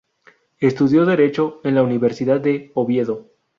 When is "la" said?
1.75-1.83